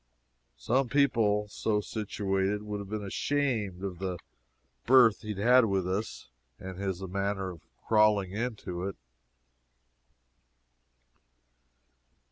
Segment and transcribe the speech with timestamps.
[0.57, 4.17] Some people, so situated, would have been ashamed of the
[4.87, 6.27] berth he had with us
[6.57, 8.95] and his manner of crawling into it.